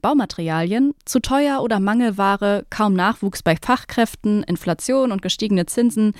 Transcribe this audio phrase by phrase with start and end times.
[0.00, 6.12] Baumaterialien, zu teuer oder Mangelware, kaum Nachwuchs bei Fachkräften, Inflation und gestiegene Zinsen.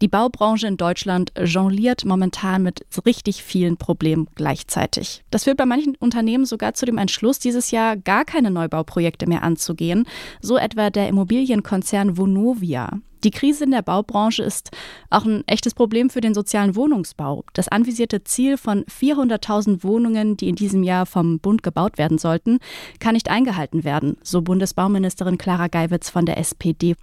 [0.00, 5.24] Die Baubranche in Deutschland jongliert momentan mit richtig vielen Problemen gleichzeitig.
[5.30, 9.42] Das führt bei manchen Unternehmen sogar zu dem Entschluss, dieses Jahr gar keine Neubauprojekte mehr
[9.42, 10.06] anzugehen,
[10.40, 12.90] so etwa der Immobilienkonzern Vonovia.
[13.24, 14.70] Die Krise in der Baubranche ist
[15.10, 17.44] auch ein echtes Problem für den sozialen Wohnungsbau.
[17.54, 22.58] Das anvisierte Ziel von 400.000 Wohnungen, die in diesem Jahr vom Bund gebaut werden sollten,
[23.00, 26.94] kann nicht eingehalten werden, so Bundesbauministerin Clara Geiwitz von der SPD.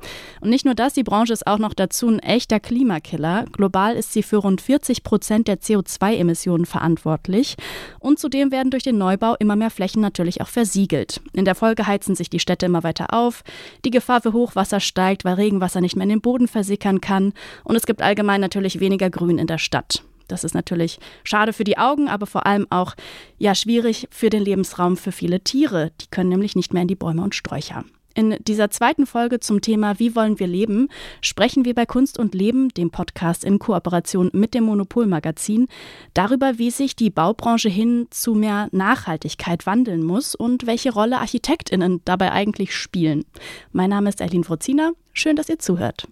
[0.41, 3.45] Und nicht nur das, die Branche ist auch noch dazu ein echter Klimakiller.
[3.51, 7.55] Global ist sie für rund 40 Prozent der CO2-Emissionen verantwortlich.
[7.99, 11.21] Und zudem werden durch den Neubau immer mehr Flächen natürlich auch versiegelt.
[11.33, 13.43] In der Folge heizen sich die Städte immer weiter auf.
[13.85, 17.33] Die Gefahr für Hochwasser steigt, weil Regenwasser nicht mehr in den Boden versickern kann.
[17.63, 20.03] Und es gibt allgemein natürlich weniger Grün in der Stadt.
[20.27, 22.95] Das ist natürlich schade für die Augen, aber vor allem auch
[23.37, 25.91] ja schwierig für den Lebensraum für viele Tiere.
[26.01, 27.83] Die können nämlich nicht mehr in die Bäume und Sträucher.
[28.15, 30.89] In dieser zweiten Folge zum Thema Wie wollen wir leben
[31.21, 35.67] sprechen wir bei Kunst und Leben, dem Podcast in Kooperation mit dem Monopolmagazin,
[36.13, 42.01] darüber, wie sich die Baubranche hin zu mehr Nachhaltigkeit wandeln muss und welche Rolle Architektinnen
[42.05, 43.25] dabei eigentlich spielen.
[43.71, 44.91] Mein Name ist Erlin Frozina.
[45.13, 46.07] Schön, dass ihr zuhört.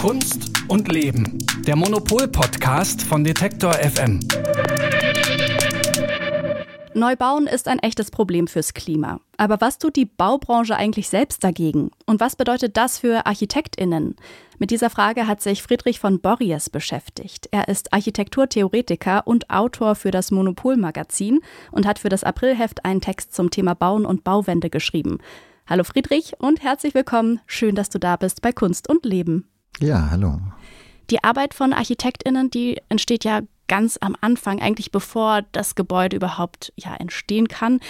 [0.00, 4.20] Kunst und Leben, der Monopol-Podcast von Detektor FM.
[6.94, 9.20] Neubauen ist ein echtes Problem fürs Klima.
[9.38, 11.90] Aber was tut die Baubranche eigentlich selbst dagegen?
[12.04, 14.14] Und was bedeutet das für ArchitektInnen?
[14.58, 17.48] Mit dieser Frage hat sich Friedrich von Borries beschäftigt.
[17.50, 23.34] Er ist Architekturtheoretiker und Autor für das Monopol-Magazin und hat für das Aprilheft einen Text
[23.34, 25.18] zum Thema Bauen und Bauwende geschrieben.
[25.66, 27.40] Hallo Friedrich und herzlich willkommen.
[27.46, 29.48] Schön, dass du da bist bei Kunst und Leben.
[29.80, 30.40] Ja, hallo.
[31.10, 36.72] Die Arbeit von ArchitektInnen, die entsteht ja ganz am Anfang, eigentlich bevor das Gebäude überhaupt
[36.76, 37.80] ja, entstehen kann.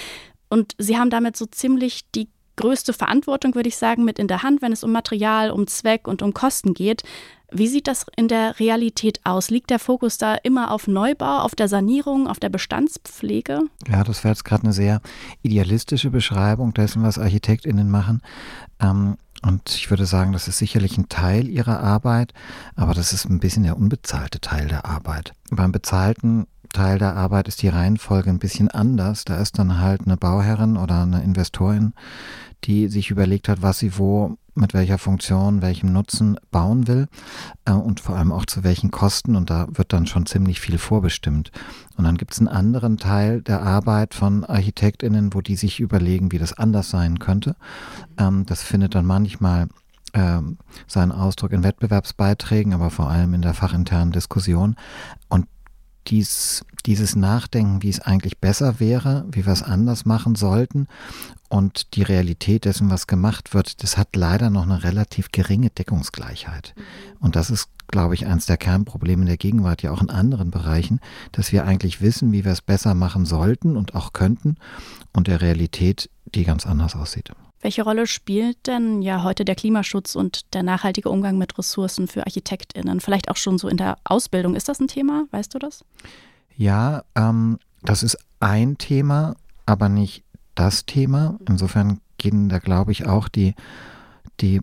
[0.48, 4.42] Und sie haben damit so ziemlich die größte Verantwortung, würde ich sagen, mit in der
[4.42, 7.02] Hand, wenn es um Material, um Zweck und um Kosten geht.
[7.50, 9.50] Wie sieht das in der Realität aus?
[9.50, 13.60] Liegt der Fokus da immer auf Neubau, auf der Sanierung, auf der Bestandspflege?
[13.88, 15.02] Ja, das wäre jetzt gerade eine sehr
[15.42, 18.22] idealistische Beschreibung dessen, was ArchitektInnen machen.
[18.80, 22.32] Ähm, und ich würde sagen, das ist sicherlich ein Teil ihrer Arbeit,
[22.76, 25.32] aber das ist ein bisschen der unbezahlte Teil der Arbeit.
[25.50, 29.24] Beim bezahlten Teil der Arbeit ist die Reihenfolge ein bisschen anders.
[29.24, 31.92] Da ist dann halt eine Bauherrin oder eine Investorin,
[32.64, 37.08] die sich überlegt hat, was sie wo mit welcher Funktion, welchem Nutzen bauen will
[37.64, 39.36] äh, und vor allem auch zu welchen Kosten.
[39.36, 41.50] Und da wird dann schon ziemlich viel vorbestimmt.
[41.96, 46.32] Und dann gibt es einen anderen Teil der Arbeit von ArchitektInnen, wo die sich überlegen,
[46.32, 47.56] wie das anders sein könnte.
[48.18, 49.68] Ähm, das findet dann manchmal
[50.14, 54.76] ähm, seinen Ausdruck in Wettbewerbsbeiträgen, aber vor allem in der fachinternen Diskussion.
[55.28, 55.46] Und
[56.08, 60.88] dies, dieses Nachdenken, wie es eigentlich besser wäre, wie wir es anders machen sollten
[61.52, 66.72] und die Realität dessen, was gemacht wird, das hat leider noch eine relativ geringe Deckungsgleichheit.
[66.74, 66.82] Mhm.
[67.20, 70.98] Und das ist, glaube ich, eines der Kernprobleme der Gegenwart, ja auch in anderen Bereichen,
[71.30, 74.56] dass wir eigentlich wissen, wie wir es besser machen sollten und auch könnten
[75.12, 77.30] und der Realität, die ganz anders aussieht.
[77.60, 82.24] Welche Rolle spielt denn ja heute der Klimaschutz und der nachhaltige Umgang mit Ressourcen für
[82.24, 83.00] ArchitektInnen?
[83.00, 84.54] Vielleicht auch schon so in der Ausbildung.
[84.54, 85.26] Ist das ein Thema?
[85.32, 85.84] Weißt du das?
[86.56, 89.36] Ja, ähm, das ist ein Thema,
[89.66, 90.24] aber nicht
[90.54, 91.38] das Thema.
[91.48, 93.54] Insofern gehen da, glaube ich, auch die,
[94.40, 94.60] die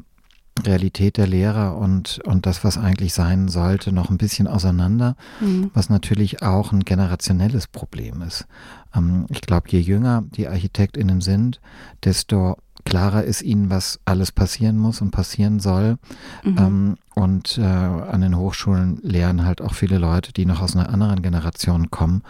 [0.65, 5.71] Realität der Lehrer und, und das, was eigentlich sein sollte, noch ein bisschen auseinander, mhm.
[5.73, 8.45] was natürlich auch ein generationelles Problem ist.
[8.93, 11.61] Ähm, ich glaube, je jünger die ArchitektInnen sind,
[12.03, 12.57] desto
[12.89, 15.97] klarer ist ihnen, was alles passieren muss und passieren soll.
[16.43, 16.57] Mhm.
[16.57, 20.89] Ähm, und äh, an den Hochschulen lernen halt auch viele Leute, die noch aus einer
[20.89, 22.23] anderen Generation kommen,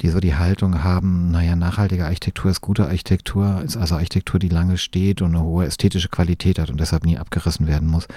[0.00, 4.48] die so die Haltung haben, naja, nachhaltige Architektur ist gute Architektur, ist also Architektur, die
[4.48, 8.08] lange steht und eine hohe ästhetische Qualität hat und deshalb nie abgerissen werden muss.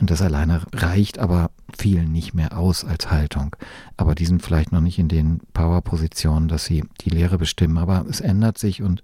[0.00, 3.54] Und das alleine reicht aber vielen nicht mehr aus als Haltung.
[3.98, 7.76] Aber die sind vielleicht noch nicht in den Power-Positionen, dass sie die Lehre bestimmen.
[7.76, 9.02] Aber es ändert sich und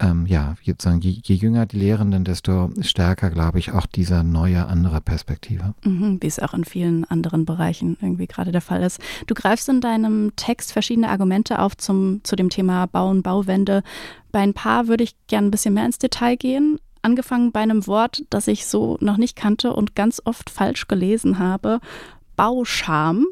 [0.00, 0.74] ähm, ja, je,
[1.22, 5.74] je, jünger die Lehrenden, desto stärker, glaube ich, auch diese neue, andere Perspektive.
[5.84, 9.00] Mhm, wie es auch in vielen anderen Bereichen irgendwie gerade der Fall ist.
[9.26, 13.82] Du greifst in deinem Text verschiedene Argumente auf zum, zu dem Thema Bauen, Bauwende.
[14.32, 16.78] Bei ein paar würde ich gerne ein bisschen mehr ins Detail gehen.
[17.02, 21.38] Angefangen bei einem Wort, das ich so noch nicht kannte und ganz oft falsch gelesen
[21.38, 21.80] habe.
[22.36, 23.26] Bauscham.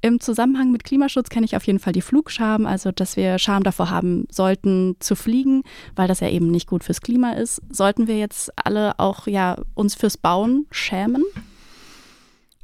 [0.00, 3.62] Im Zusammenhang mit Klimaschutz kenne ich auf jeden Fall die Flugscham, also dass wir Scham
[3.62, 5.62] davor haben sollten zu fliegen,
[5.94, 7.62] weil das ja eben nicht gut fürs Klima ist.
[7.70, 11.22] Sollten wir jetzt alle auch ja uns fürs Bauen schämen?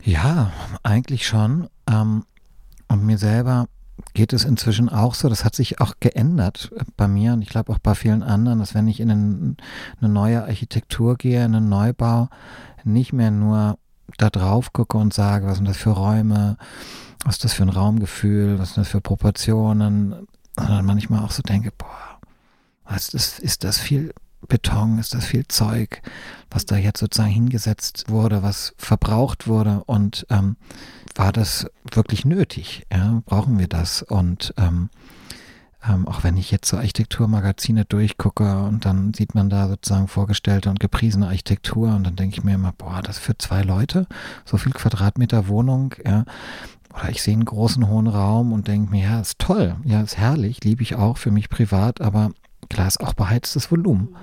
[0.02, 0.52] Ja,
[0.82, 1.68] eigentlich schon.
[1.88, 2.24] Ähm,
[2.88, 3.66] und mir selber
[4.14, 7.72] geht es inzwischen auch so, das hat sich auch geändert bei mir und ich glaube
[7.72, 9.56] auch bei vielen anderen, dass wenn ich in einen,
[10.00, 12.28] eine neue Architektur gehe, in einen Neubau,
[12.84, 13.78] nicht mehr nur
[14.16, 16.56] da drauf gucke und sage, was sind das für Räume,
[17.24, 20.26] was ist das für ein Raumgefühl, was sind das für Proportionen,
[20.56, 22.20] sondern manchmal auch so denke, boah,
[22.84, 24.14] was ist, ist das viel
[24.46, 26.00] Beton, ist das viel Zeug,
[26.50, 30.56] was da jetzt sozusagen hingesetzt wurde, was verbraucht wurde und ähm,
[31.14, 32.86] war das wirklich nötig?
[32.92, 33.22] Ja?
[33.26, 34.02] Brauchen wir das?
[34.02, 34.88] Und ähm,
[35.86, 40.70] ähm, auch wenn ich jetzt so Architekturmagazine durchgucke und dann sieht man da sozusagen vorgestellte
[40.70, 44.06] und gepriesene Architektur und dann denke ich mir immer, boah, das für zwei Leute,
[44.44, 46.24] so viel Quadratmeter Wohnung, ja.
[46.94, 50.16] Oder ich sehe einen großen hohen Raum und denke mir, ja, ist toll, ja, ist
[50.16, 52.32] herrlich, liebe ich auch für mich privat, aber
[52.68, 54.16] klar ist auch beheiztes Volumen.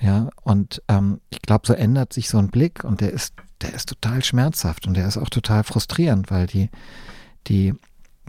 [0.00, 3.72] Ja, und ähm, ich glaube, so ändert sich so ein Blick und der ist, der
[3.72, 6.68] ist total schmerzhaft und der ist auch total frustrierend, weil die,
[7.46, 7.74] die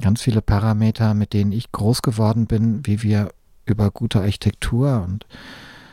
[0.01, 3.29] ganz viele Parameter, mit denen ich groß geworden bin, wie wir
[3.65, 5.25] über gute Architektur und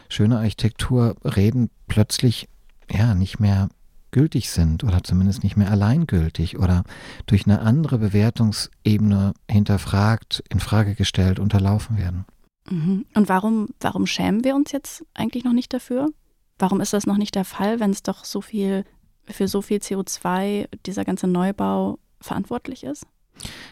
[0.09, 2.49] schöne Architektur reden, plötzlich
[2.91, 3.69] ja nicht mehr
[4.11, 6.85] gültig sind oder zumindest nicht mehr alleingültig oder
[7.27, 12.25] durch eine andere Bewertungsebene hinterfragt, in Frage gestellt, unterlaufen werden.
[12.71, 13.07] Mhm.
[13.15, 16.11] Und warum, warum schämen wir uns jetzt eigentlich noch nicht dafür?
[16.59, 18.85] Warum ist das noch nicht der Fall, wenn es doch so viel
[19.25, 23.05] für so viel CO2 dieser ganze Neubau verantwortlich ist?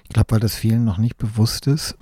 [0.04, 1.96] Ich glaube, weil das vielen noch nicht bewusst ist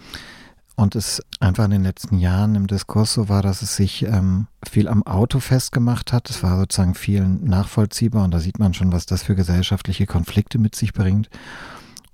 [0.81, 4.47] und es einfach in den letzten Jahren im Diskurs so war, dass es sich ähm,
[4.67, 6.31] viel am Auto festgemacht hat.
[6.31, 10.59] Es war sozusagen vielen nachvollziehbar und da sieht man schon, was das für gesellschaftliche Konflikte
[10.59, 11.29] mit sich bringt.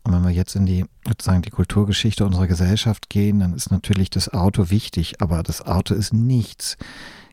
[0.02, 4.10] Und wenn wir jetzt in die sozusagen die Kulturgeschichte unserer Gesellschaft gehen, dann ist natürlich
[4.10, 6.76] das Auto wichtig, aber das Auto ist nichts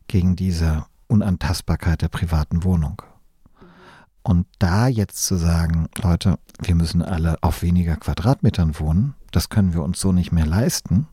[0.08, 3.02] gegen diese Unantastbarkeit der privaten Wohnung.
[4.24, 9.74] Und da jetzt zu sagen, Leute, wir müssen alle auf weniger Quadratmetern wohnen, das können
[9.74, 11.08] wir uns so nicht mehr leisten,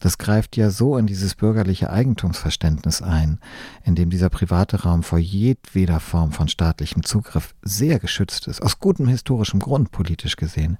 [0.00, 3.38] das greift ja so in dieses bürgerliche Eigentumsverständnis ein,
[3.84, 8.80] in dem dieser private Raum vor jedweder Form von staatlichem Zugriff sehr geschützt ist, aus
[8.80, 10.78] gutem historischem Grund politisch gesehen,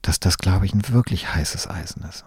[0.00, 2.24] dass das, glaube ich, ein wirklich heißes Eisen ist.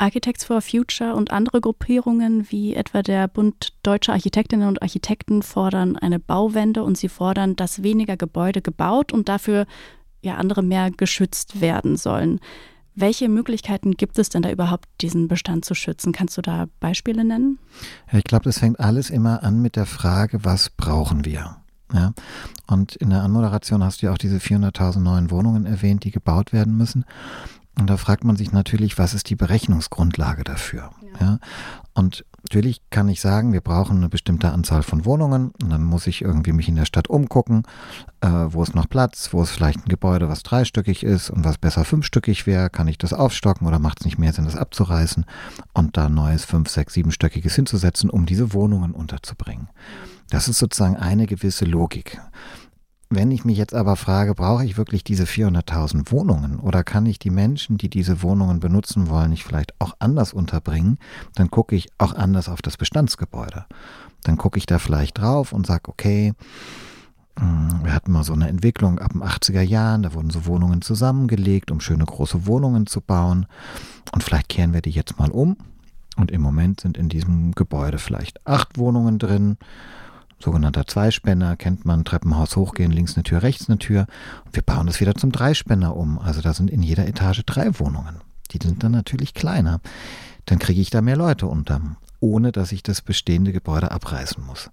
[0.00, 5.96] Architects for Future und andere Gruppierungen wie etwa der Bund Deutscher Architektinnen und Architekten fordern
[5.96, 9.66] eine Bauwende und sie fordern, dass weniger Gebäude gebaut und dafür
[10.22, 12.40] ja andere mehr geschützt werden sollen.
[12.94, 16.12] Welche Möglichkeiten gibt es denn da überhaupt, diesen Bestand zu schützen?
[16.12, 17.58] Kannst du da Beispiele nennen?
[18.10, 21.56] Ich glaube, das fängt alles immer an mit der Frage, was brauchen wir?
[21.92, 22.12] Ja,
[22.68, 26.52] und in der Anmoderation hast du ja auch diese 400.000 neuen Wohnungen erwähnt, die gebaut
[26.52, 27.04] werden müssen.
[27.78, 30.90] Und da fragt man sich natürlich, was ist die Berechnungsgrundlage dafür?
[31.20, 31.26] Ja.
[31.26, 31.38] ja.
[31.94, 36.06] Und natürlich kann ich sagen, wir brauchen eine bestimmte Anzahl von Wohnungen und dann muss
[36.06, 37.62] ich irgendwie mich in der Stadt umgucken,
[38.20, 41.58] äh, wo ist noch Platz, wo ist vielleicht ein Gebäude, was dreistöckig ist und was
[41.58, 45.24] besser fünfstöckig wäre, kann ich das aufstocken oder macht es nicht mehr Sinn, das abzureißen
[45.72, 49.68] und da neues fünf, sechs, siebenstöckiges hinzusetzen, um diese Wohnungen unterzubringen.
[50.30, 52.20] Das ist sozusagen eine gewisse Logik.
[53.12, 57.18] Wenn ich mich jetzt aber frage, brauche ich wirklich diese 400.000 Wohnungen oder kann ich
[57.18, 60.96] die Menschen, die diese Wohnungen benutzen wollen, nicht vielleicht auch anders unterbringen,
[61.34, 63.66] dann gucke ich auch anders auf das Bestandsgebäude.
[64.22, 66.34] Dann gucke ich da vielleicht drauf und sage, okay,
[67.36, 70.80] hm, wir hatten mal so eine Entwicklung ab den 80er Jahren, da wurden so Wohnungen
[70.80, 73.46] zusammengelegt, um schöne große Wohnungen zu bauen.
[74.12, 75.56] Und vielleicht kehren wir die jetzt mal um.
[76.16, 79.56] Und im Moment sind in diesem Gebäude vielleicht acht Wohnungen drin
[80.42, 84.06] sogenannter Zweispänner, kennt man, Treppenhaus hochgehen, links eine Tür, rechts eine Tür.
[84.44, 86.18] Und wir bauen das wieder zum Dreispänner um.
[86.18, 88.16] Also da sind in jeder Etage drei Wohnungen.
[88.52, 89.80] Die sind dann natürlich kleiner.
[90.46, 91.80] Dann kriege ich da mehr Leute unter,
[92.18, 94.70] ohne dass ich das bestehende Gebäude abreißen muss.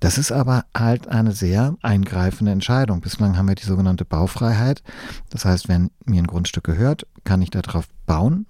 [0.00, 3.00] Das ist aber halt eine sehr eingreifende Entscheidung.
[3.00, 4.82] Bislang haben wir die sogenannte Baufreiheit.
[5.30, 8.46] Das heißt, wenn mir ein Grundstück gehört, kann ich darauf bauen,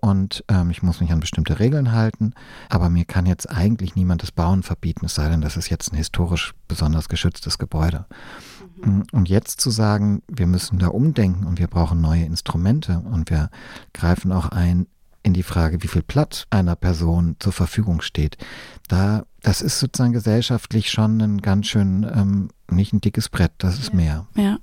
[0.00, 2.32] und ähm, ich muss mich an bestimmte Regeln halten.
[2.68, 5.92] Aber mir kann jetzt eigentlich niemand das Bauen verbieten, es sei denn, das ist jetzt
[5.92, 8.06] ein historisch besonders geschütztes Gebäude.
[8.84, 9.04] Mhm.
[9.12, 13.50] Und jetzt zu sagen, wir müssen da umdenken und wir brauchen neue Instrumente und wir
[13.92, 14.86] greifen auch ein
[15.22, 18.36] in die Frage, wie viel Platz einer Person zur Verfügung steht.
[18.86, 23.80] Da, das ist sozusagen gesellschaftlich schon ein ganz schön, ähm, nicht ein dickes Brett, das
[23.80, 23.94] ist ja.
[23.96, 24.26] mehr.
[24.36, 24.58] Ja.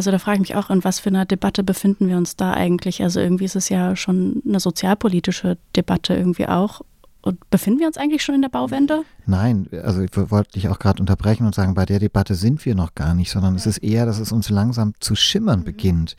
[0.00, 2.54] Also da frage ich mich auch, in was für einer Debatte befinden wir uns da
[2.54, 3.02] eigentlich?
[3.02, 6.80] Also irgendwie ist es ja schon eine sozialpolitische Debatte irgendwie auch.
[7.20, 9.02] Und befinden wir uns eigentlich schon in der Bauwende?
[9.26, 12.74] Nein, also ich wollte dich auch gerade unterbrechen und sagen, bei der Debatte sind wir
[12.74, 13.58] noch gar nicht, sondern ja.
[13.58, 15.64] es ist eher, dass es uns langsam zu schimmern mhm.
[15.64, 16.16] beginnt,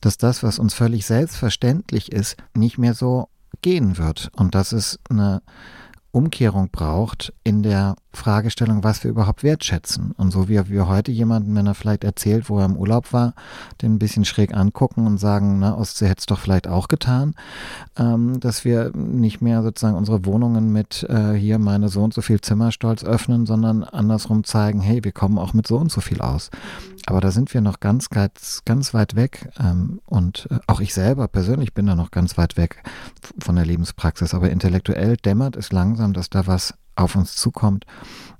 [0.00, 3.28] dass das, was uns völlig selbstverständlich ist, nicht mehr so
[3.62, 5.40] gehen wird und dass es eine
[6.10, 10.12] Umkehrung braucht in der Fragestellung, was wir überhaupt wertschätzen.
[10.16, 13.34] Und so wie wir heute jemanden, wenn er vielleicht erzählt, wo er im Urlaub war,
[13.82, 17.34] den ein bisschen schräg angucken und sagen, na, Ostsee hätte es doch vielleicht auch getan,
[17.96, 22.20] ähm, dass wir nicht mehr sozusagen unsere Wohnungen mit äh, hier meine so und so
[22.20, 26.00] viel Zimmer stolz öffnen, sondern andersrum zeigen, hey, wir kommen auch mit so und so
[26.00, 26.50] viel aus.
[27.06, 29.50] Aber da sind wir noch ganz, ganz, ganz weit weg.
[29.58, 32.82] Ähm, und äh, auch ich selber persönlich bin da noch ganz weit weg
[33.38, 34.34] von der Lebenspraxis.
[34.34, 37.86] Aber intellektuell dämmert es langsam, dass da was auf uns zukommt,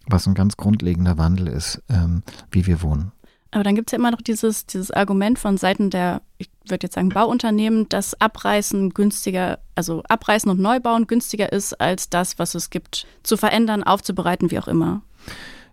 [0.07, 3.12] was ein ganz grundlegender Wandel ist, ähm, wie wir wohnen.
[3.52, 6.85] Aber dann gibt es ja immer noch dieses, dieses Argument von Seiten der, ich würde
[6.85, 12.55] jetzt sagen, Bauunternehmen, dass Abreißen günstiger, also Abreißen und Neubauen günstiger ist als das, was
[12.55, 15.02] es gibt, zu verändern, aufzubereiten, wie auch immer.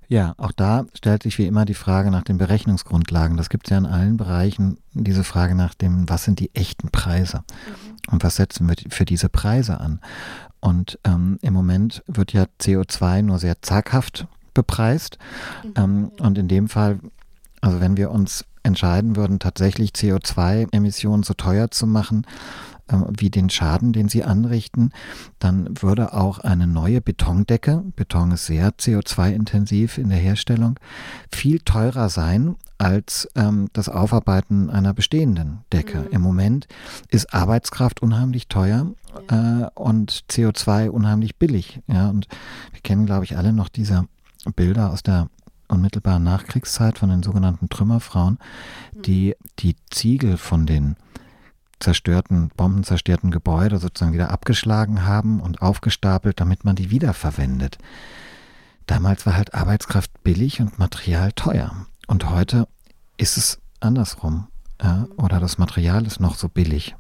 [0.10, 3.36] Ja, auch da stellt sich wie immer die Frage nach den Berechnungsgrundlagen.
[3.36, 6.89] Das gibt es ja in allen Bereichen, diese Frage nach dem, was sind die echten
[6.89, 8.13] Preise mhm.
[8.13, 10.00] und was setzen wir für diese Preise an.
[10.60, 15.18] Und ähm, im Moment wird ja CO2 nur sehr zaghaft bepreist.
[15.64, 15.74] Mhm.
[15.76, 17.00] Ähm, und in dem Fall,
[17.62, 22.26] also wenn wir uns entscheiden würden, tatsächlich CO2-Emissionen so teuer zu machen,
[23.17, 24.91] wie den Schaden, den sie anrichten,
[25.39, 30.79] dann würde auch eine neue Betondecke, Beton ist sehr CO2-intensiv in der Herstellung,
[31.32, 36.00] viel teurer sein als ähm, das Aufarbeiten einer bestehenden Decke.
[36.00, 36.08] Mhm.
[36.12, 36.67] Im Moment
[37.10, 38.91] ist Arbeitskraft unheimlich teuer
[39.29, 41.82] äh, und CO2 unheimlich billig.
[41.88, 42.27] Ja, und
[42.72, 44.06] wir kennen, glaube ich, alle noch diese
[44.56, 45.29] Bilder aus der
[45.67, 48.38] unmittelbaren Nachkriegszeit von den sogenannten Trümmerfrauen,
[48.94, 49.01] mhm.
[49.01, 50.96] die die Ziegel von den
[51.79, 57.77] zerstörten, bombenzerstörten Gebäude sozusagen wieder abgeschlagen haben und aufgestapelt, damit man die wiederverwendet.
[58.86, 61.86] Damals war halt Arbeitskraft billig und Material teuer.
[62.07, 62.67] Und heute
[63.17, 64.48] ist es andersrum.
[64.81, 66.96] Ja, oder das Material ist noch so billig.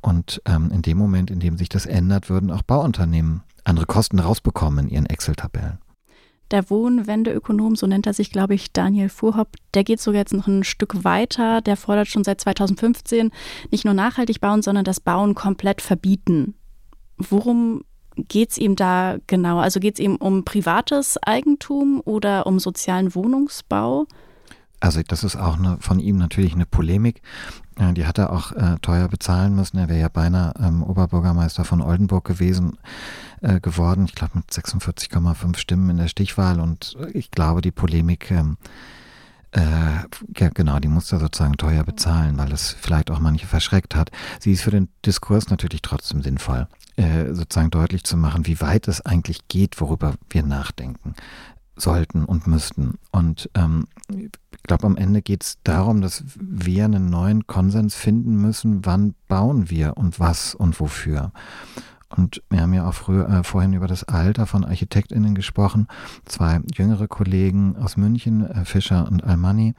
[0.00, 4.18] Und ähm, in dem Moment, in dem sich das ändert, würden auch Bauunternehmen andere Kosten
[4.18, 5.78] rausbekommen in ihren Excel-Tabellen
[6.50, 10.46] der Wohnwendeökonom, so nennt er sich, glaube ich, Daniel Fuhrhopp, der geht sogar jetzt noch
[10.46, 11.60] ein Stück weiter.
[11.60, 13.30] Der fordert schon seit 2015
[13.70, 16.54] nicht nur nachhaltig bauen, sondern das Bauen komplett verbieten.
[17.16, 17.82] Worum
[18.16, 19.58] geht es ihm da genau?
[19.58, 24.06] Also geht es ihm um privates Eigentum oder um sozialen Wohnungsbau?
[24.80, 27.20] Also das ist auch eine, von ihm natürlich eine Polemik.
[27.78, 29.78] Äh, die hat er auch äh, teuer bezahlen müssen.
[29.78, 32.76] Er wäre ja beinahe ähm, Oberbürgermeister von Oldenburg gewesen
[33.40, 34.04] äh, geworden.
[34.06, 36.60] Ich glaube mit 46,5 Stimmen in der Stichwahl.
[36.60, 38.56] Und ich glaube, die Polemik, ähm,
[39.52, 39.60] äh,
[40.36, 44.10] ja, genau, die musste sozusagen teuer bezahlen, weil es vielleicht auch manche verschreckt hat.
[44.40, 48.88] Sie ist für den Diskurs natürlich trotzdem sinnvoll, äh, sozusagen deutlich zu machen, wie weit
[48.88, 51.14] es eigentlich geht, worüber wir nachdenken
[51.78, 52.98] sollten und müssten.
[53.12, 58.36] Und ähm, ich glaube, am Ende geht es darum, dass wir einen neuen Konsens finden
[58.36, 61.32] müssen, wann bauen wir und was und wofür.
[62.10, 65.88] Und wir haben ja auch früher, äh, vorhin über das Alter von ArchitektInnen gesprochen.
[66.24, 69.74] Zwei jüngere Kollegen aus München, äh, Fischer und Almani.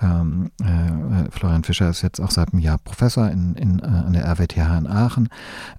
[0.00, 4.12] Ähm, äh, Florian Fischer ist jetzt auch seit einem Jahr Professor in, in, äh, an
[4.12, 5.28] der RWTH in Aachen.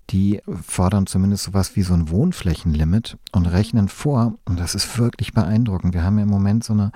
[0.10, 5.34] Die fordern zumindest sowas wie so ein Wohnflächenlimit und rechnen vor, und das ist wirklich
[5.34, 5.94] beeindruckend.
[5.94, 6.92] Wir haben ja im Moment so, eine,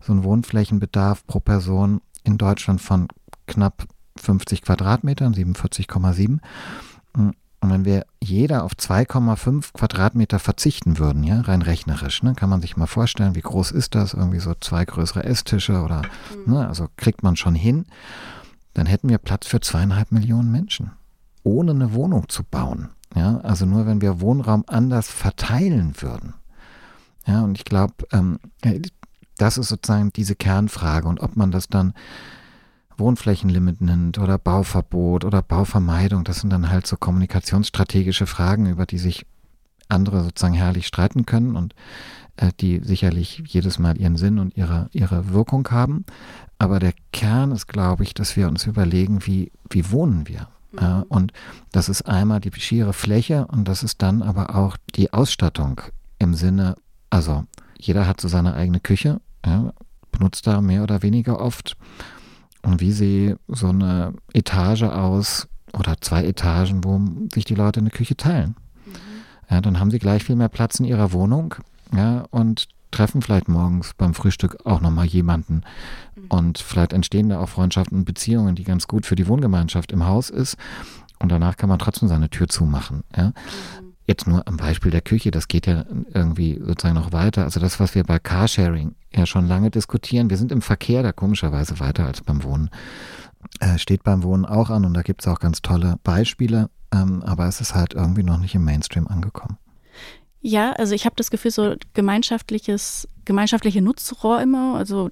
[0.00, 3.08] so einen Wohnflächenbedarf pro Person in Deutschland von
[3.46, 3.86] knapp
[4.16, 6.38] 50 Quadratmetern, 47,7.
[7.62, 12.60] Und wenn wir jeder auf 2,5 Quadratmeter verzichten würden, ja, rein rechnerisch, ne, kann man
[12.60, 14.14] sich mal vorstellen, wie groß ist das?
[14.14, 16.02] Irgendwie so zwei größere Esstische oder,
[16.44, 16.54] mhm.
[16.54, 17.86] ne, also kriegt man schon hin.
[18.74, 20.90] Dann hätten wir Platz für zweieinhalb Millionen Menschen,
[21.44, 22.88] ohne eine Wohnung zu bauen.
[23.14, 26.34] Ja, also nur wenn wir Wohnraum anders verteilen würden.
[27.28, 28.40] Ja, und ich glaube, ähm,
[29.36, 31.94] das ist sozusagen diese Kernfrage und ob man das dann
[33.02, 36.22] Wohnflächenlimit nennt oder Bauverbot oder Bauvermeidung.
[36.22, 39.26] Das sind dann halt so kommunikationsstrategische Fragen, über die sich
[39.88, 41.74] andere sozusagen herrlich streiten können und
[42.36, 46.06] äh, die sicherlich jedes Mal ihren Sinn und ihre, ihre Wirkung haben.
[46.58, 50.48] Aber der Kern ist, glaube ich, dass wir uns überlegen, wie, wie wohnen wir.
[50.70, 50.78] Mhm.
[50.80, 51.32] Ja, und
[51.72, 55.80] das ist einmal die schiere Fläche und das ist dann aber auch die Ausstattung
[56.18, 56.76] im Sinne,
[57.10, 57.44] also
[57.78, 59.72] jeder hat so seine eigene Küche, ja,
[60.12, 61.76] benutzt da mehr oder weniger oft
[62.62, 67.00] und wie sieht so eine Etage aus oder zwei Etagen, wo
[67.32, 68.56] sich die Leute eine Küche teilen?
[68.86, 68.92] Mhm.
[69.50, 71.54] Ja, dann haben sie gleich viel mehr Platz in ihrer Wohnung
[71.94, 75.62] ja, und treffen vielleicht morgens beim Frühstück auch nochmal jemanden.
[76.14, 76.26] Mhm.
[76.28, 80.06] Und vielleicht entstehen da auch Freundschaften und Beziehungen, die ganz gut für die Wohngemeinschaft im
[80.06, 80.56] Haus ist.
[81.18, 83.02] Und danach kann man trotzdem seine Tür zumachen.
[83.16, 83.28] Ja.
[83.28, 83.91] Mhm.
[84.12, 87.44] Jetzt nur am Beispiel der Küche, das geht ja irgendwie sozusagen noch weiter.
[87.44, 91.12] Also das, was wir bei Carsharing ja schon lange diskutieren, wir sind im Verkehr da
[91.12, 92.68] komischerweise weiter als beim Wohnen.
[93.60, 97.22] Äh, steht beim Wohnen auch an und da gibt es auch ganz tolle Beispiele, ähm,
[97.22, 99.56] aber es ist halt irgendwie noch nicht im Mainstream angekommen.
[100.42, 105.10] Ja, also ich habe das Gefühl, so gemeinschaftliches, gemeinschaftliche Nutzrohr immer, also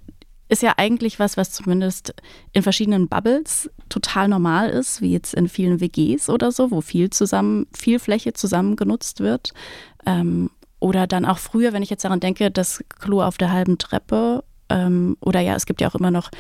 [0.51, 2.13] ist ja eigentlich was, was zumindest
[2.53, 7.09] in verschiedenen Bubbles total normal ist, wie jetzt in vielen WGs oder so, wo viel
[7.11, 9.53] zusammen, viel Fläche zusammen genutzt wird.
[10.07, 13.79] Ähm, oder dann auch früher, wenn ich jetzt daran denke, das Klo auf der halben
[13.79, 14.43] Treppe.
[14.69, 16.31] Ähm, oder ja, es gibt ja auch immer noch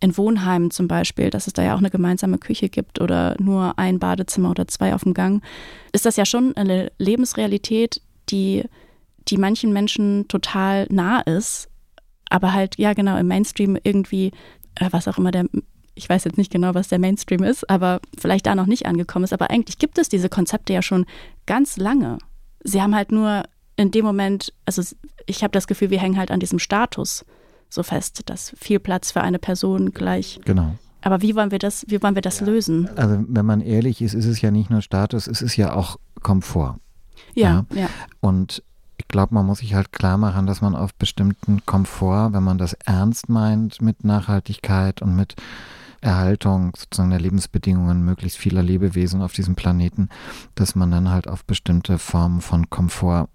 [0.00, 3.78] in Wohnheimen zum Beispiel, dass es da ja auch eine gemeinsame Küche gibt oder nur
[3.78, 5.42] ein Badezimmer oder zwei auf dem Gang,
[5.92, 8.64] ist das ja schon eine Lebensrealität, die,
[9.28, 11.70] die manchen Menschen total nah ist
[12.34, 14.32] aber halt, ja genau, im Mainstream irgendwie,
[14.74, 15.44] äh, was auch immer der,
[15.94, 19.24] ich weiß jetzt nicht genau, was der Mainstream ist, aber vielleicht da noch nicht angekommen
[19.24, 19.32] ist.
[19.32, 21.06] Aber eigentlich gibt es diese Konzepte ja schon
[21.46, 22.18] ganz lange.
[22.64, 23.44] Sie haben halt nur
[23.76, 24.82] in dem Moment, also
[25.26, 27.24] ich habe das Gefühl, wir hängen halt an diesem Status
[27.68, 30.40] so fest, dass viel Platz für eine Person gleich.
[30.44, 30.74] Genau.
[31.02, 32.46] Aber wie wollen wir das, wie wollen wir das ja.
[32.46, 32.88] lösen?
[32.96, 35.98] Also wenn man ehrlich ist, ist es ja nicht nur Status, es ist ja auch
[36.20, 36.80] Komfort.
[37.34, 37.82] Ja, ja.
[37.82, 37.88] ja.
[38.20, 38.64] Und
[39.04, 42.58] ich glaube, man muss sich halt klar machen, dass man auf bestimmten Komfort, wenn man
[42.58, 45.36] das ernst meint mit Nachhaltigkeit und mit
[46.00, 50.08] Erhaltung sozusagen der Lebensbedingungen möglichst vieler Lebewesen auf diesem Planeten,
[50.54, 53.28] dass man dann halt auf bestimmte Formen von Komfort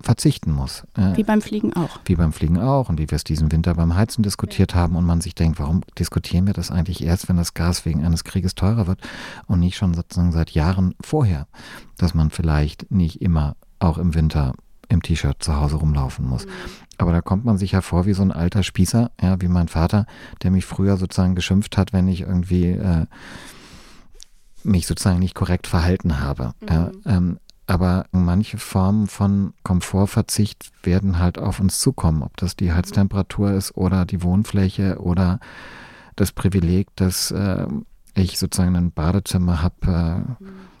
[0.00, 0.84] verzichten muss.
[0.94, 1.98] Wie beim Fliegen auch.
[2.04, 5.04] Wie beim Fliegen auch und wie wir es diesen Winter beim Heizen diskutiert haben und
[5.04, 8.54] man sich denkt, warum diskutieren wir das eigentlich erst, wenn das Gas wegen eines Krieges
[8.54, 9.00] teurer wird
[9.46, 11.48] und nicht schon sozusagen seit Jahren vorher,
[11.96, 14.54] dass man vielleicht nicht immer auch im Winter
[14.88, 16.46] im T-Shirt zu Hause rumlaufen muss.
[16.46, 16.50] Mhm.
[16.98, 19.68] Aber da kommt man sich ja vor wie so ein alter Spießer, ja, wie mein
[19.68, 20.06] Vater,
[20.42, 23.06] der mich früher sozusagen geschimpft hat, wenn ich irgendwie äh,
[24.64, 26.52] mich sozusagen nicht korrekt verhalten habe.
[26.60, 26.68] Mhm.
[26.68, 32.72] Ja, ähm, aber manche Formen von Komfortverzicht werden halt auf uns zukommen, ob das die
[32.72, 35.38] Heiztemperatur ist oder die Wohnfläche oder
[36.16, 37.66] das Privileg, dass äh,
[38.14, 40.34] ich sozusagen ein Badezimmer habe.
[40.40, 40.77] Äh, mhm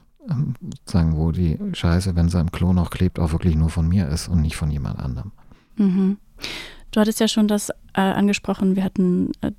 [0.84, 4.08] sagen, wo die Scheiße, wenn sie im Klo noch klebt, auch wirklich nur von mir
[4.08, 5.32] ist und nicht von jemand anderem.
[5.76, 6.18] Mhm.
[6.90, 9.52] Du hattest ja schon das äh, angesprochen, wir hatten äh,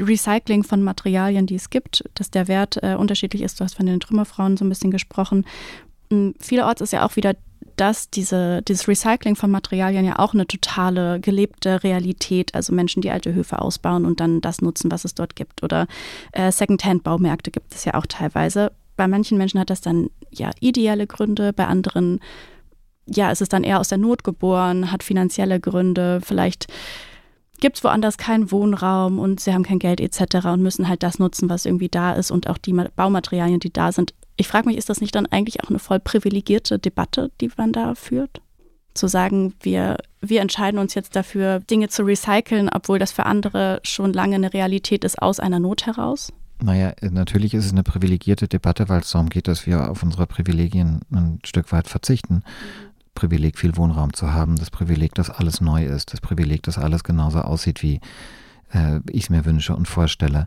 [0.00, 3.60] Recycling von Materialien, die es gibt, dass der Wert äh, unterschiedlich ist.
[3.60, 5.44] Du hast von den Trümmerfrauen so ein bisschen gesprochen.
[6.10, 7.34] Mhm, vielerorts ist ja auch wieder
[7.76, 13.10] dass diese, dieses Recycling von Materialien ja auch eine totale gelebte Realität, also Menschen, die
[13.10, 15.62] alte Höfe ausbauen und dann das nutzen, was es dort gibt.
[15.62, 15.86] Oder
[16.32, 21.08] äh, Secondhand-Baumärkte gibt es ja auch teilweise bei manchen Menschen hat das dann ja ideelle
[21.08, 22.20] Gründe, bei anderen
[23.04, 26.68] ja, ist es dann eher aus der Not geboren, hat finanzielle Gründe, vielleicht
[27.58, 30.46] gibt es woanders keinen Wohnraum und sie haben kein Geld etc.
[30.52, 33.90] und müssen halt das nutzen, was irgendwie da ist und auch die Baumaterialien, die da
[33.90, 34.14] sind.
[34.36, 37.72] Ich frage mich, ist das nicht dann eigentlich auch eine voll privilegierte Debatte, die man
[37.72, 38.40] da führt?
[38.94, 43.80] Zu sagen, wir, wir entscheiden uns jetzt dafür, Dinge zu recyceln, obwohl das für andere
[43.82, 46.32] schon lange eine Realität ist, aus einer Not heraus?
[46.62, 50.26] Naja, natürlich ist es eine privilegierte Debatte, weil es darum geht, dass wir auf unsere
[50.26, 52.34] Privilegien ein Stück weit verzichten.
[52.34, 52.42] Mhm.
[53.14, 57.04] Privileg, viel Wohnraum zu haben, das Privileg, dass alles neu ist, das Privileg, dass alles
[57.04, 58.00] genauso aussieht, wie
[58.72, 60.46] äh, ich es mir wünsche und vorstelle.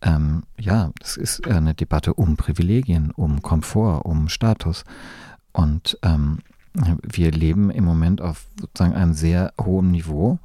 [0.00, 4.84] Ähm, ja, es ist eine Debatte um Privilegien, um Komfort, um Status.
[5.52, 6.38] Und ähm,
[7.02, 10.38] wir leben im Moment auf sozusagen einem sehr hohen Niveau.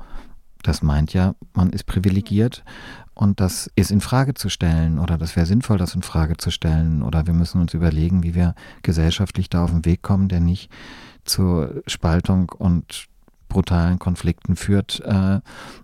[0.62, 2.63] Das meint ja, man ist privilegiert
[3.17, 6.51] und das ist in Frage zu stellen oder das wäre sinnvoll, das in Frage zu
[6.51, 8.53] stellen oder wir müssen uns überlegen, wie wir
[8.84, 10.69] gesellschaftlich da auf den Weg kommen, der nicht
[11.25, 13.08] zur Spaltung und
[13.49, 15.39] brutalen Konflikten führt, äh,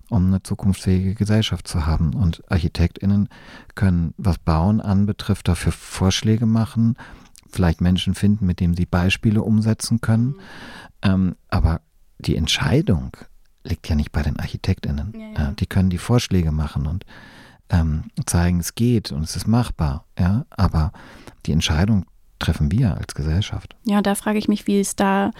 [0.09, 2.13] um eine zukunftsfähige Gesellschaft zu haben.
[2.13, 3.29] Und ArchitektInnen
[3.73, 6.97] können, was Bauen anbetrifft, dafür Vorschläge machen,
[7.49, 10.27] vielleicht Menschen finden, mit denen sie Beispiele umsetzen können.
[10.27, 10.39] Mhm.
[11.01, 11.81] Ähm, aber
[12.19, 13.17] die Entscheidung,
[13.63, 15.13] liegt ja nicht bei den ArchitektInnen.
[15.17, 15.51] Ja, ja.
[15.51, 17.05] Die können die Vorschläge machen und
[17.69, 20.05] ähm, zeigen, es geht und es ist machbar.
[20.17, 20.45] Ja?
[20.49, 20.91] Aber
[21.45, 22.05] die Entscheidung
[22.39, 23.75] treffen wir als Gesellschaft.
[23.85, 25.31] Ja, da frage ich mich, wie es da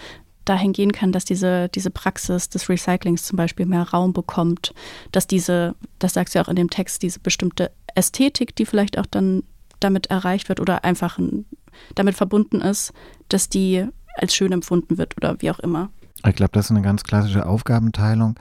[0.44, 4.74] dahin gehen kann, dass diese, diese Praxis des Recyclings zum Beispiel mehr Raum bekommt,
[5.12, 8.98] dass diese, das sagst du ja auch in dem Text, diese bestimmte Ästhetik, die vielleicht
[8.98, 9.42] auch dann
[9.80, 11.46] damit erreicht wird oder einfach ein,
[11.94, 12.92] damit verbunden ist,
[13.28, 15.90] dass die als schön empfunden wird oder wie auch immer.
[16.26, 18.38] Ich glaube, das ist eine ganz klassische Aufgabenteilung.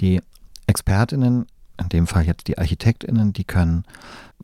[0.00, 0.20] Die
[0.66, 1.46] Expertinnen,
[1.78, 3.84] in dem Fall jetzt die Architektinnen, die können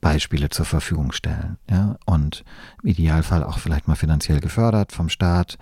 [0.00, 1.58] Beispiele zur Verfügung stellen.
[1.70, 1.96] Ja?
[2.04, 2.44] Und
[2.82, 5.58] im Idealfall auch vielleicht mal finanziell gefördert vom Staat,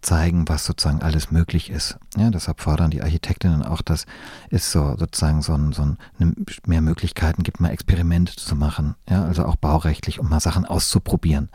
[0.00, 1.98] zeigen, was sozusagen alles möglich ist.
[2.16, 4.06] Ja, deshalb fordern die Architektinnen auch, dass
[4.48, 6.34] es so sozusagen so, ein, so ein, eine,
[6.66, 8.94] mehr Möglichkeiten gibt, mal Experimente zu machen.
[9.08, 11.50] Ja, also auch baurechtlich, um mal Sachen auszuprobieren.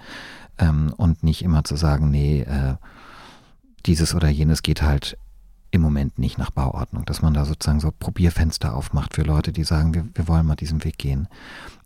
[0.57, 2.75] Ähm, und nicht immer zu sagen, nee, äh,
[3.85, 5.17] dieses oder jenes geht halt
[5.71, 9.63] im Moment nicht nach Bauordnung, dass man da sozusagen so Probierfenster aufmacht für Leute, die
[9.63, 11.27] sagen, wir, wir wollen mal diesen Weg gehen.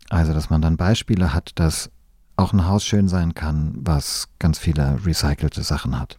[0.08, 1.90] Also, dass man dann Beispiele hat, dass
[2.36, 6.16] auch ein Haus schön sein kann, was ganz viele recycelte Sachen hat.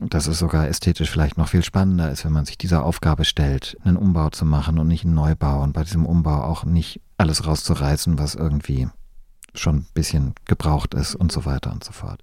[0.00, 3.76] Dass es sogar ästhetisch vielleicht noch viel spannender ist, wenn man sich dieser Aufgabe stellt,
[3.84, 7.46] einen Umbau zu machen und nicht einen Neubau und bei diesem Umbau auch nicht alles
[7.46, 8.88] rauszureißen, was irgendwie
[9.54, 12.20] schon ein bisschen gebraucht ist und so weiter und so fort.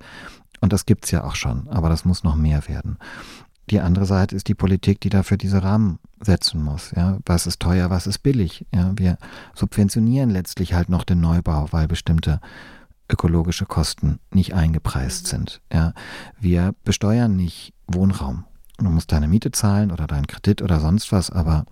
[0.61, 2.97] Und das gibt's ja auch schon, aber das muss noch mehr werden.
[3.69, 6.91] Die andere Seite ist die Politik, die dafür diese Rahmen setzen muss.
[6.91, 8.65] Ja, was ist teuer, was ist billig?
[8.73, 9.17] Ja, wir
[9.55, 12.39] subventionieren letztlich halt noch den Neubau, weil bestimmte
[13.09, 15.61] ökologische Kosten nicht eingepreist sind.
[15.71, 15.93] Ja,
[16.39, 18.45] wir besteuern nicht Wohnraum.
[18.77, 21.65] Du musst deine Miete zahlen oder deinen Kredit oder sonst was, aber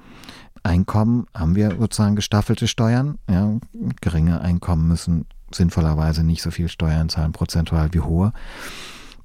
[0.64, 3.20] Einkommen haben wir sozusagen gestaffelte Steuern.
[3.30, 3.60] Ja,
[4.02, 8.34] geringe Einkommen müssen sinnvollerweise nicht so viel Steuern zahlen, prozentual wie hohe.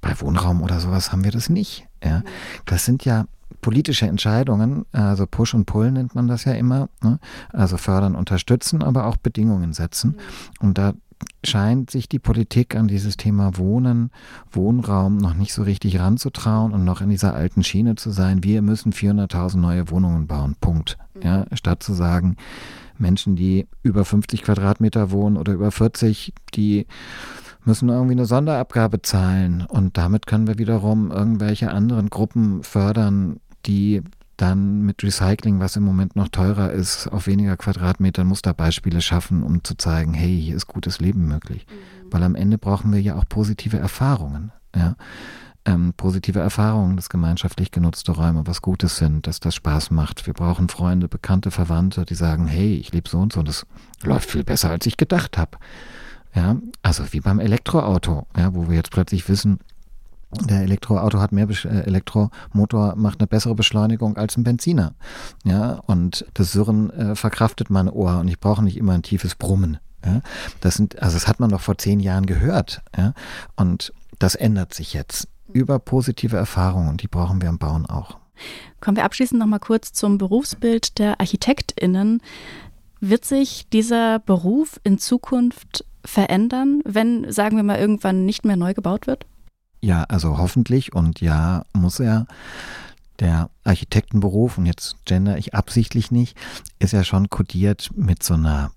[0.00, 1.86] Bei Wohnraum oder sowas haben wir das nicht.
[2.02, 2.22] Ja.
[2.64, 3.26] Das sind ja
[3.60, 7.18] politische Entscheidungen, also Push und Pull nennt man das ja immer, ne?
[7.52, 10.16] also fördern, unterstützen, aber auch Bedingungen setzen.
[10.60, 10.94] Und da
[11.44, 14.10] scheint sich die Politik an dieses Thema Wohnen,
[14.50, 18.62] Wohnraum noch nicht so richtig ranzutrauen und noch in dieser alten Schiene zu sein, wir
[18.62, 20.96] müssen 400.000 neue Wohnungen bauen, Punkt.
[21.22, 22.36] Ja, statt zu sagen,
[23.00, 26.86] Menschen, die über 50 Quadratmeter wohnen oder über 40, die
[27.64, 29.64] müssen irgendwie eine Sonderabgabe zahlen.
[29.68, 34.02] Und damit können wir wiederum irgendwelche anderen Gruppen fördern, die
[34.36, 39.62] dann mit Recycling, was im Moment noch teurer ist, auf weniger Quadratmetern Musterbeispiele schaffen, um
[39.64, 41.66] zu zeigen, hey, hier ist gutes Leben möglich.
[41.68, 42.12] Mhm.
[42.12, 44.52] Weil am Ende brauchen wir ja auch positive Erfahrungen.
[44.74, 44.96] Ja?
[45.70, 50.26] Ähm, positive Erfahrungen, dass gemeinschaftlich genutzte Räume was Gutes sind, dass das Spaß macht.
[50.26, 53.66] Wir brauchen Freunde, Bekannte, Verwandte, die sagen, hey, ich lebe so und so, und das
[54.02, 55.58] läuft viel besser, als ich gedacht habe.
[56.34, 59.60] Ja, also wie beim Elektroauto, ja, wo wir jetzt plötzlich wissen,
[60.32, 64.94] der Elektroauto hat mehr Besch äh, Elektromotor macht eine bessere Beschleunigung als ein Benziner.
[65.44, 69.36] Ja, und das Surren äh, verkraftet mein Ohr und ich brauche nicht immer ein tiefes
[69.36, 69.78] Brummen.
[70.04, 70.20] Ja,
[70.60, 72.82] das sind, also das hat man doch vor zehn Jahren gehört.
[72.96, 73.12] Ja,
[73.54, 78.18] und das ändert sich jetzt über positive Erfahrungen und die brauchen wir im Bauen auch.
[78.80, 82.22] Kommen wir abschließend noch mal kurz zum Berufsbild der ArchitektInnen.
[83.00, 88.74] Wird sich dieser Beruf in Zukunft verändern, wenn, sagen wir mal, irgendwann nicht mehr neu
[88.74, 89.26] gebaut wird?
[89.82, 92.26] Ja, also hoffentlich und ja, muss er.
[93.18, 96.38] Der Architektenberuf, und jetzt gender ich absichtlich nicht,
[96.78, 98.72] ist ja schon kodiert mit so einer,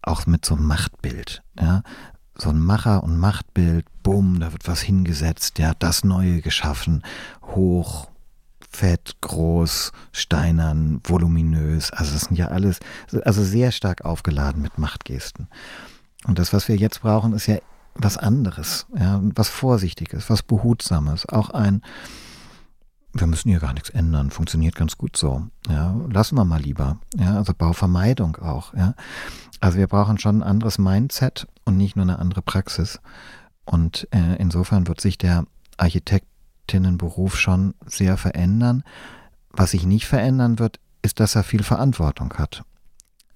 [0.00, 1.42] auch mit so einem Machtbild.
[1.60, 1.82] Ja?
[2.38, 7.02] So ein Macher- und Machtbild, bumm, da wird was hingesetzt, ja, das Neue geschaffen,
[7.42, 8.08] hoch,
[8.68, 11.90] fett, groß, steinern, voluminös.
[11.92, 12.78] Also das sind ja alles,
[13.24, 15.48] also sehr stark aufgeladen mit Machtgesten.
[16.26, 17.58] Und das, was wir jetzt brauchen, ist ja
[17.94, 21.82] was anderes, ja, was Vorsichtiges, was Behutsames, auch ein,
[23.14, 26.98] wir müssen hier gar nichts ändern, funktioniert ganz gut so, ja, lassen wir mal lieber,
[27.16, 28.94] ja, also Bauvermeidung auch, ja.
[29.60, 33.00] Also wir brauchen schon ein anderes Mindset und nicht nur eine andere Praxis.
[33.66, 35.44] Und äh, insofern wird sich der
[35.76, 38.82] Architektinnenberuf schon sehr verändern.
[39.50, 42.64] Was sich nicht verändern wird, ist, dass er viel Verantwortung hat.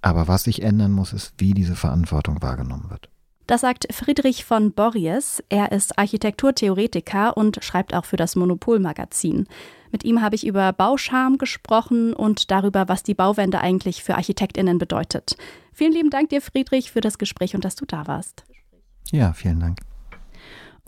[0.01, 3.11] Aber was sich ändern muss, ist, wie diese Verantwortung wahrgenommen wird.
[3.47, 5.43] Das sagt Friedrich von Borries.
[5.49, 9.49] Er ist Architekturtheoretiker und schreibt auch für das Monopol-Magazin.
[9.91, 14.79] Mit ihm habe ich über Bauscham gesprochen und darüber, was die Bauwende eigentlich für ArchitektInnen
[14.79, 15.37] bedeutet.
[15.81, 18.45] Vielen lieben Dank dir, Friedrich, für das Gespräch und dass du da warst.
[19.13, 19.79] Ja, vielen Dank.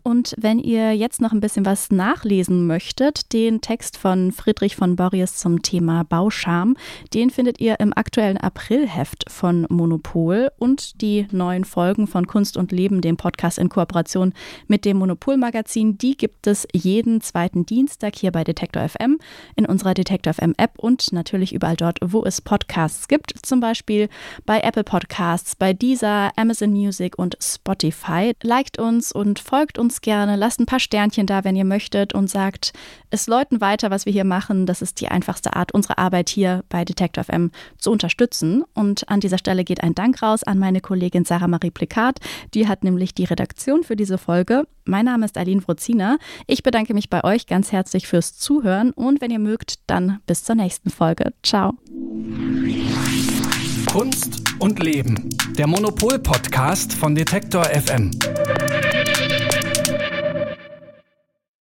[0.03, 4.97] Und wenn ihr jetzt noch ein bisschen was nachlesen möchtet, den Text von Friedrich von
[4.97, 6.77] Borries zum Thema Bauscham,
[7.15, 12.73] den findet ihr im aktuellen Aprilheft von Monopol und die neuen Folgen von Kunst und
[12.73, 14.35] Leben, dem Podcast in Kooperation
[14.67, 19.19] mit dem Monopol-Magazin, die gibt es jeden zweiten Dienstag hier bei Detektor FM,
[19.55, 24.09] in unserer Detektor FM App und natürlich überall dort, wo es Podcasts gibt, zum Beispiel
[24.47, 28.33] bei Apple Podcasts, bei Deezer, Amazon Music und Spotify.
[28.43, 32.15] Liked uns und folgt uns uns gerne, lasst ein paar Sternchen da, wenn ihr möchtet
[32.15, 32.73] und sagt
[33.11, 34.65] es Leuten weiter, was wir hier machen.
[34.65, 38.65] Das ist die einfachste Art, unsere Arbeit hier bei Detector FM zu unterstützen.
[38.73, 42.21] Und an dieser Stelle geht ein Dank raus an meine Kollegin Sarah Marie Plikat.
[42.55, 44.67] Die hat nämlich die Redaktion für diese Folge.
[44.87, 46.17] Mein Name ist Aline Wrozina.
[46.47, 50.43] Ich bedanke mich bei euch ganz herzlich fürs Zuhören und wenn ihr mögt, dann bis
[50.43, 51.35] zur nächsten Folge.
[51.43, 51.75] Ciao.
[53.91, 55.29] Kunst und Leben.
[55.59, 58.11] Der Monopol-Podcast von Detektor FM.